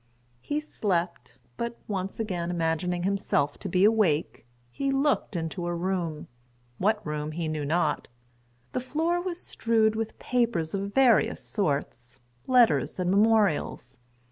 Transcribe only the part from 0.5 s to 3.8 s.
slept; but once again imagining himself to